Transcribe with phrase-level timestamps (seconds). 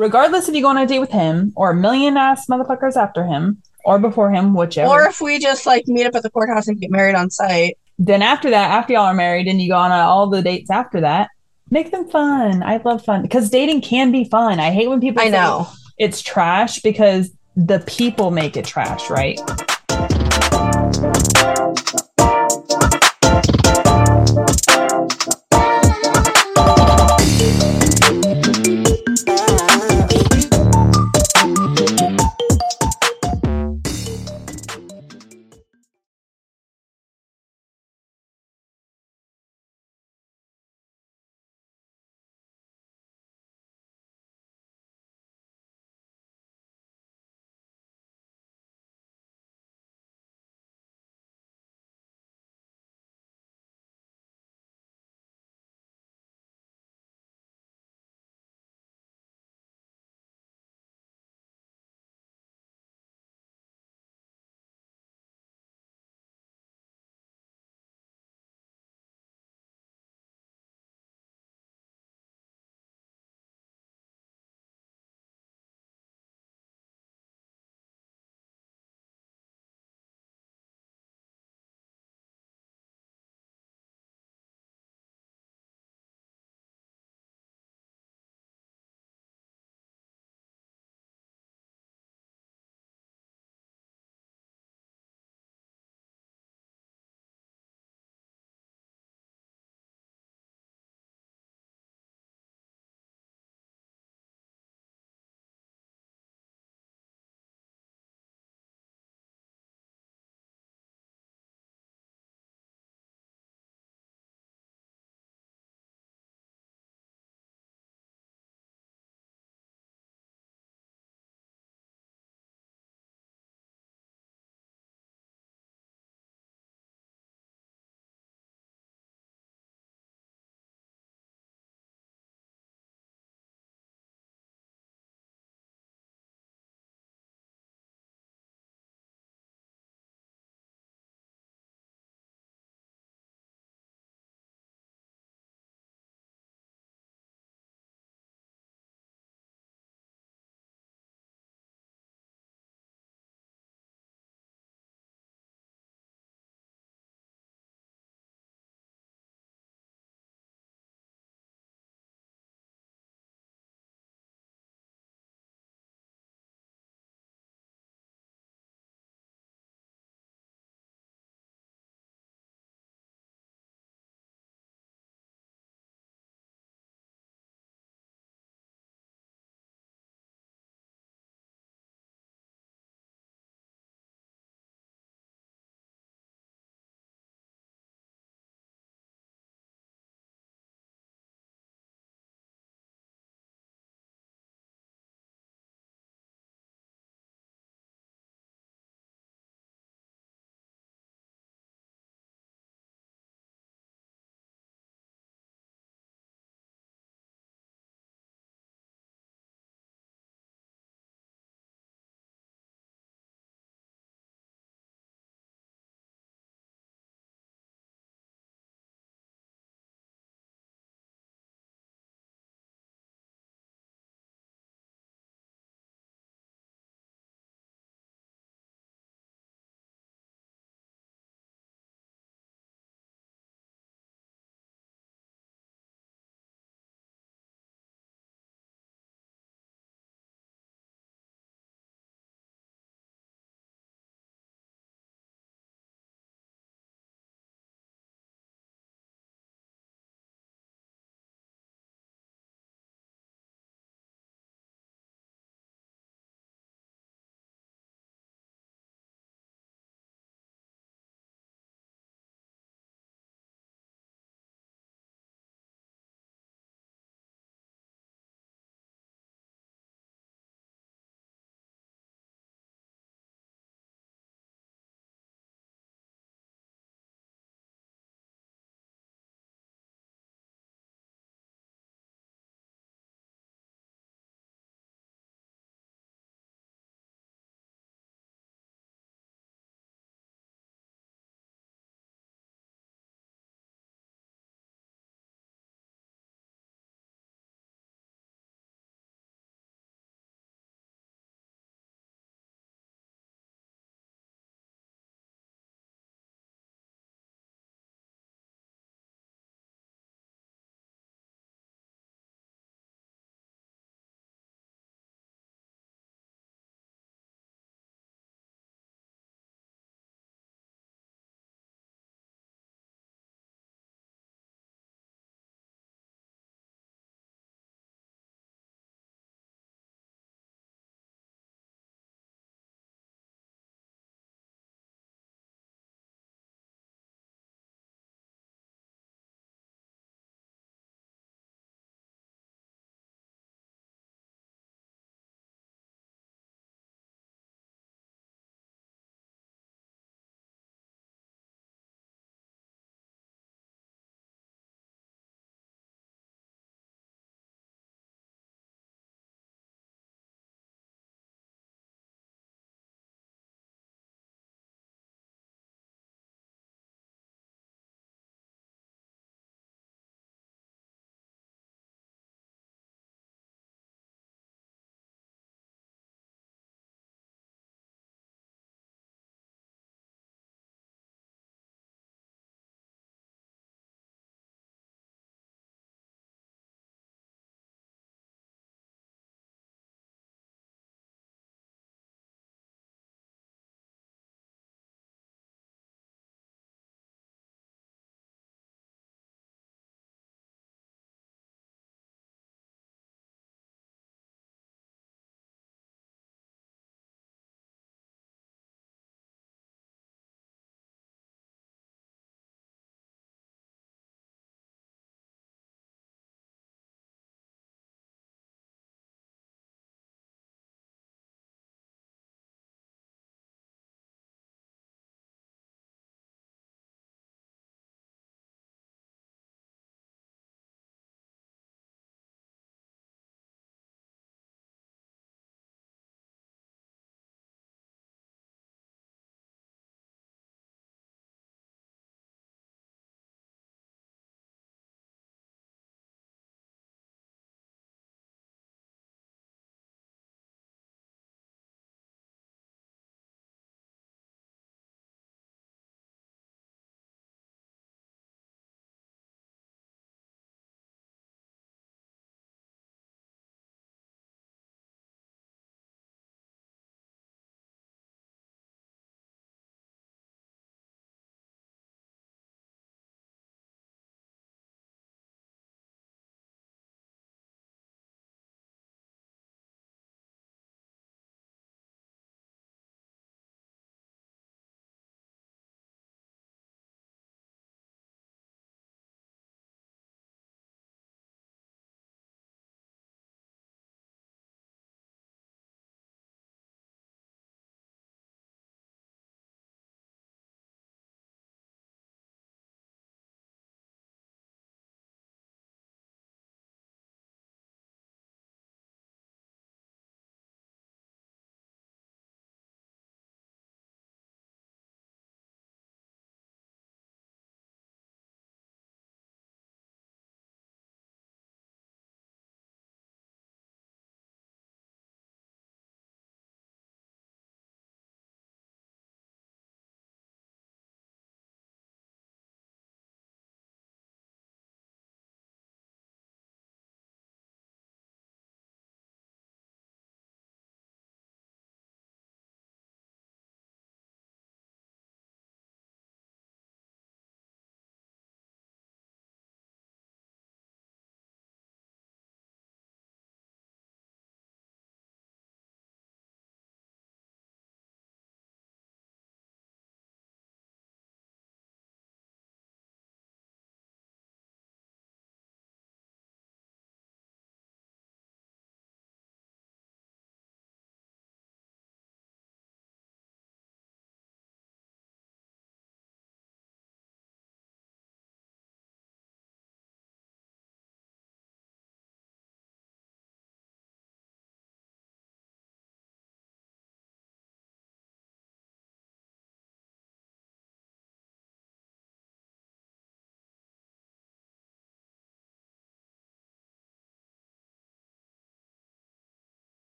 [0.00, 3.24] regardless if you go on a date with him or a million ass motherfuckers after
[3.24, 4.90] him or before him, whichever.
[4.90, 7.76] Or if we just like meet up at the courthouse and get married on site.
[7.98, 11.02] then after that, after y'all are married and you go on all the dates after
[11.02, 11.28] that,
[11.70, 12.62] make them fun.
[12.62, 14.58] I love fun because dating can be fun.
[14.58, 15.68] I hate when people I say know.
[15.98, 19.38] it's trash because the people make it trash, right?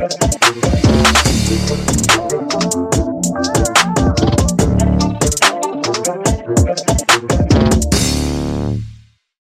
[0.00, 0.30] Whatever.